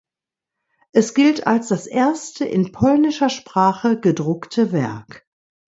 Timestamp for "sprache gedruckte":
3.29-4.71